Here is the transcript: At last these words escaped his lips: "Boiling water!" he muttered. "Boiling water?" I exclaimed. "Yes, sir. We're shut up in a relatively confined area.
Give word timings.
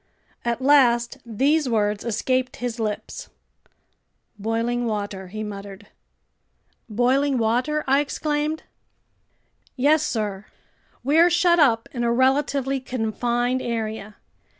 At 0.43 0.63
last 0.63 1.19
these 1.23 1.69
words 1.69 2.03
escaped 2.03 2.55
his 2.55 2.79
lips: 2.79 3.29
"Boiling 4.39 4.87
water!" 4.87 5.27
he 5.27 5.43
muttered. 5.43 5.89
"Boiling 6.89 7.37
water?" 7.37 7.83
I 7.85 7.99
exclaimed. 7.99 8.63
"Yes, 9.75 10.01
sir. 10.01 10.47
We're 11.03 11.29
shut 11.29 11.59
up 11.59 11.87
in 11.93 12.03
a 12.03 12.11
relatively 12.11 12.79
confined 12.79 13.61
area. 13.61 14.15